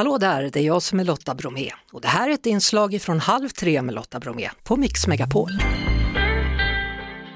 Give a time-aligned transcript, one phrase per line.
[0.00, 3.02] Hallå där, det är jag som är Lotta Bromé och det här är ett inslag
[3.02, 5.50] från Halv tre med Lotta Bromé på Mix Megapol.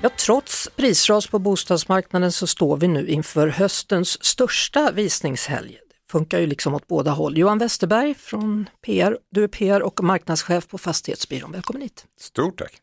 [0.03, 5.73] Ja, trots prisras på bostadsmarknaden så står vi nu inför höstens största visningshelg.
[5.73, 7.39] Det funkar ju liksom åt båda håll.
[7.39, 11.53] Johan Westerberg från PR, du är PR och marknadschef på Fastighetsbyrån.
[11.53, 12.05] Välkommen hit!
[12.21, 12.77] Stort tack!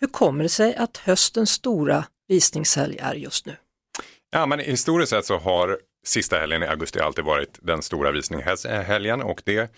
[0.00, 3.56] Hur kommer det sig att höstens stora visningshelg är just nu?
[4.30, 9.22] Ja, men historiskt sett så har sista helgen i augusti alltid varit den stora visningshelgen
[9.22, 9.70] och det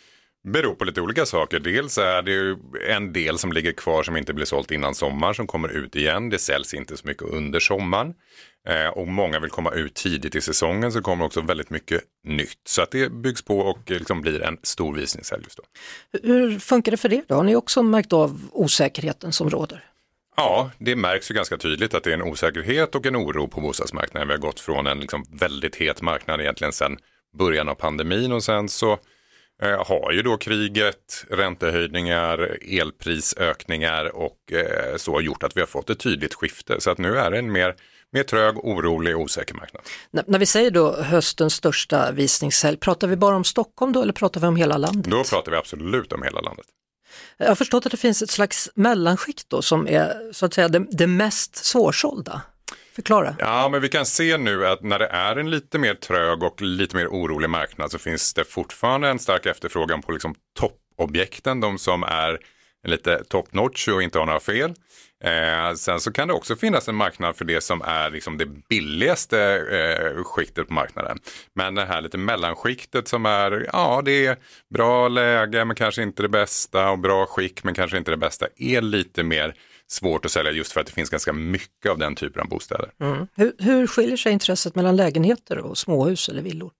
[0.44, 1.60] beror på lite olika saker.
[1.60, 2.56] Dels är det ju
[2.88, 6.30] en del som ligger kvar som inte blir sålt innan sommar som kommer ut igen.
[6.30, 8.14] Det säljs inte så mycket under sommaren.
[8.68, 12.60] Eh, och många vill komma ut tidigt i säsongen så kommer också väldigt mycket nytt.
[12.68, 15.62] Så att det byggs på och eh, liksom blir en stor visningshelg just då.
[16.22, 17.34] Hur funkar det för er då?
[17.34, 19.84] Har ni också märkt av osäkerheten som råder?
[20.40, 23.60] Ja, det märks ju ganska tydligt att det är en osäkerhet och en oro på
[23.60, 24.28] bostadsmarknaden.
[24.28, 26.98] Vi har gått från en liksom väldigt het marknad egentligen sedan
[27.38, 28.92] början av pandemin och sen så
[29.62, 35.90] eh, har ju då kriget, räntehöjningar, elprisökningar och eh, så gjort att vi har fått
[35.90, 36.80] ett tydligt skifte.
[36.80, 37.74] Så att nu är det en mer,
[38.12, 39.82] mer trög, orolig och osäker marknad.
[40.12, 44.12] N när vi säger då höstens största visningshelg, pratar vi bara om Stockholm då eller
[44.12, 45.10] pratar vi om hela landet?
[45.10, 46.66] Då pratar vi absolut om hela landet.
[47.36, 50.68] Jag har förstått att det finns ett slags mellanskikt då som är så att säga
[50.68, 52.42] det, det mest svårsålda.
[52.94, 53.36] Förklara.
[53.38, 56.62] Ja, men vi kan se nu att när det är en lite mer trög och
[56.62, 61.78] lite mer orolig marknad så finns det fortfarande en stark efterfrågan på liksom toppobjekten, de
[61.78, 62.38] som är
[62.86, 64.74] lite top notch och inte har några fel.
[65.24, 68.46] Eh, sen så kan det också finnas en marknad för det som är liksom det
[68.46, 71.18] billigaste eh, skiktet på marknaden.
[71.54, 74.36] Men det här lite mellanskiktet som är, ja det är
[74.74, 78.46] bra läge men kanske inte det bästa och bra skick men kanske inte det bästa
[78.56, 79.54] är lite mer
[79.86, 82.90] svårt att sälja just för att det finns ganska mycket av den typen av bostäder.
[83.00, 83.26] Mm.
[83.34, 86.70] Hur, hur skiljer sig intresset mellan lägenheter och småhus eller villor?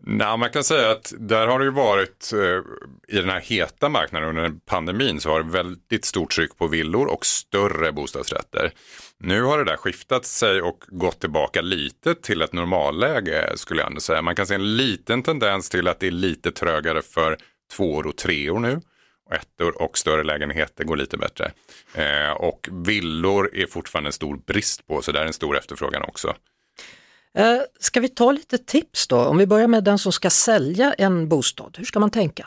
[0.00, 3.88] Nej, man kan säga att där har det ju varit eh, i den här heta
[3.88, 8.72] marknaden under pandemin så har det väldigt stort tryck på villor och större bostadsrätter.
[9.18, 13.88] Nu har det där skiftat sig och gått tillbaka lite till ett normalläge skulle jag
[13.88, 14.22] ändå säga.
[14.22, 17.38] Man kan se en liten tendens till att det är lite trögare för
[17.76, 18.80] tvåor och treor nu.
[19.26, 21.52] Och ettor och större lägenheter går lite bättre.
[21.94, 26.02] Eh, och villor är fortfarande en stor brist på, så där är en stor efterfrågan
[26.02, 26.34] också.
[27.36, 29.18] Eh, ska vi ta lite tips då?
[29.18, 32.46] Om vi börjar med den som ska sälja en bostad, hur ska man tänka?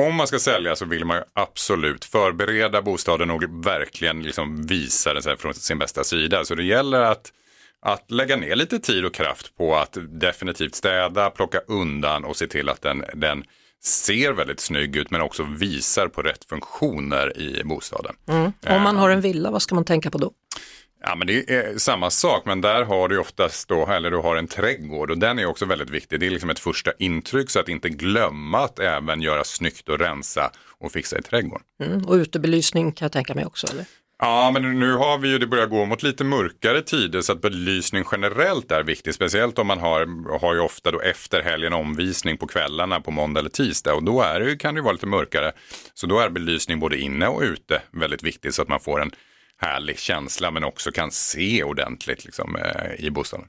[0.00, 5.36] Om man ska sälja så vill man absolut förbereda bostaden och verkligen liksom visa den
[5.36, 6.44] från sin bästa sida.
[6.44, 7.32] Så det gäller att,
[7.80, 12.46] att lägga ner lite tid och kraft på att definitivt städa, plocka undan och se
[12.46, 13.44] till att den, den
[13.82, 18.14] ser väldigt snygg ut men också visar på rätt funktioner i bostaden.
[18.28, 18.52] Mm.
[18.66, 20.32] Om man har en villa, vad ska man tänka på då?
[21.02, 24.36] Ja men det är samma sak men där har du oftast då, eller du har
[24.36, 26.20] en trädgård och den är också väldigt viktig.
[26.20, 29.98] Det är liksom ett första intryck så att inte glömma att även göra snyggt och
[29.98, 31.66] rensa och fixa i trädgården.
[31.82, 33.84] Mm, och utebelysning kan jag tänka mig också eller?
[34.22, 37.40] Ja, men nu har vi ju, det börjar gå mot lite mörkare tider så att
[37.40, 39.14] belysning generellt är viktigt.
[39.14, 43.40] Speciellt om man har, har ju ofta då efter helgen omvisning på kvällarna på måndag
[43.40, 45.52] eller tisdag och då är det, kan det ju vara lite mörkare.
[45.94, 49.10] Så då är belysning både inne och ute väldigt viktigt så att man får en
[49.60, 53.46] härlig känsla men också kan se ordentligt liksom, eh, i bostaden.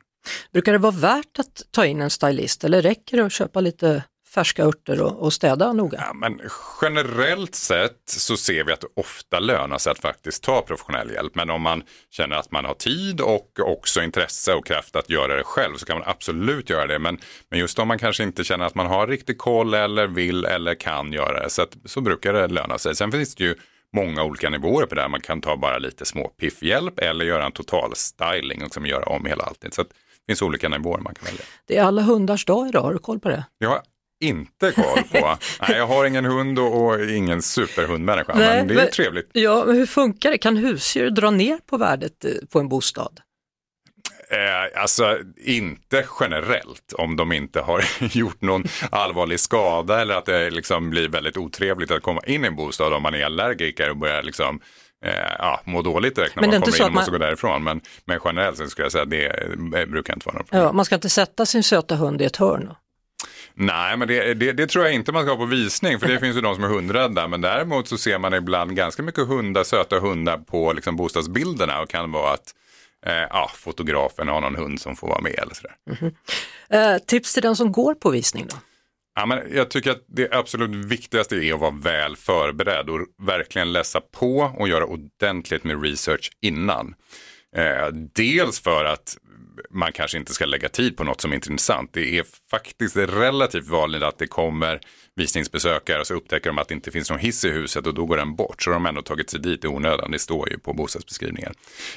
[0.54, 4.04] Brukar det vara värt att ta in en stylist eller räcker det att köpa lite
[4.34, 6.04] färska örter och, och städa noga?
[6.08, 6.40] Ja, men
[6.82, 11.36] generellt sett så ser vi att det ofta lönar sig att faktiskt ta professionell hjälp.
[11.36, 15.36] Men om man känner att man har tid och också intresse och kraft att göra
[15.36, 17.00] det själv så kan man absolut göra det.
[17.00, 20.46] Men, men just om man kanske inte känner att man har riktig koll eller vill
[20.46, 22.96] eller kan göra det så, att, så brukar det löna sig.
[22.96, 23.56] Sen finns det ju
[23.96, 25.10] många olika nivåer på det här.
[25.10, 29.04] Man kan ta bara lite små piffhjälp eller göra en total styling och liksom göra
[29.04, 29.72] om hela allting.
[29.72, 29.90] Så det
[30.28, 31.42] finns olika nivåer man kan välja.
[31.66, 33.46] Det är alla hundars dag idag, har du koll på det?
[33.58, 33.82] Jag har
[34.22, 35.38] inte koll på.
[35.68, 39.30] Nej, jag har ingen hund och, och ingen superhundmänniska, Nej, men det är men, trevligt.
[39.34, 40.38] Ja, men hur funkar det?
[40.38, 43.20] Kan husdjur dra ner på värdet eh, på en bostad?
[44.32, 47.84] Eh, alltså inte generellt om de inte har
[48.18, 52.48] gjort någon allvarlig skada eller att det liksom blir väldigt otrevligt att komma in i
[52.48, 54.60] en bostad om man är allergiker och börjar liksom
[55.06, 57.20] eh, ja, må dåligt direkt när men man kommer in och måste man...
[57.20, 57.64] gå därifrån.
[57.64, 60.64] Men, men generellt så skulle jag säga att det, det brukar inte vara något problem.
[60.64, 62.74] Ja, man ska inte sätta sin söta hund i ett hörn?
[63.54, 66.20] Nej, men det, det, det, tror jag inte man ska ha på visning, för det
[66.20, 67.28] finns ju de som är hundrädda.
[67.28, 71.90] Men däremot så ser man ibland ganska mycket hundar, söta hundar på liksom bostadsbilderna och
[71.90, 72.54] kan vara att
[73.06, 75.76] eh, ja, fotografen har någon hund som får vara med eller sådär.
[75.90, 75.98] Mm
[76.70, 76.96] -hmm.
[76.96, 78.56] eh, tips till den som går på visning då?
[79.16, 83.74] Ja, men jag tycker att det absolut viktigaste är att vara väl förberedd och verkligen
[83.74, 86.96] läsa på och göra ordentligt med research innan.
[87.56, 89.18] Eh, dels för att
[89.70, 91.90] man kanske inte ska lägga tid på något som är intressant.
[91.94, 94.82] Det är faktiskt relativt vanligt att det kommer
[95.16, 98.06] visningsbesökare och så upptäcker de att det inte finns någon hiss i huset och då
[98.06, 98.62] går den bort.
[98.62, 101.54] Så de har ändå tagit sig dit i onödan, det står ju på bostadsbeskrivningen.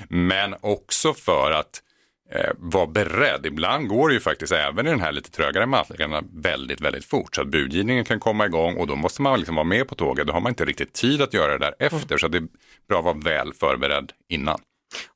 [0.09, 1.83] Men också för att
[2.31, 3.47] eh, vara beredd.
[3.47, 7.35] Ibland går det ju faktiskt även i den här lite trögare marknaderna väldigt, väldigt fort.
[7.35, 10.27] Så att budgivningen kan komma igång och då måste man liksom vara med på tåget.
[10.27, 12.19] Då har man inte riktigt tid att göra det där efter.
[12.19, 12.49] Så det är
[12.89, 14.61] bra att vara väl förberedd innan.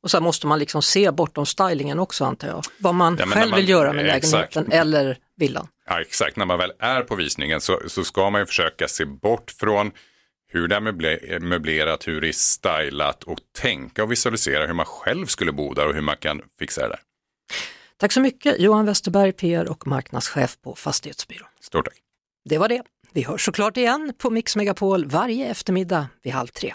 [0.01, 2.65] Och sen måste man liksom se bortom stylingen också antar jag.
[2.79, 4.73] Vad man ja, själv man, vill göra med lägenheten exakt.
[4.73, 5.69] eller villan.
[5.87, 9.05] Ja exakt, när man väl är på visningen så, så ska man ju försöka se
[9.05, 9.91] bort från
[10.51, 15.27] hur det är möblerat, hur det är stylat och tänka och visualisera hur man själv
[15.27, 17.01] skulle bo där och hur man kan fixa det där.
[17.97, 21.49] Tack så mycket Johan Westerberg, PR och marknadschef på Fastighetsbyrån.
[21.61, 21.95] Stort tack.
[22.45, 22.83] Det var det.
[23.13, 26.75] Vi hörs såklart igen på Mix Megapol varje eftermiddag vid halv tre.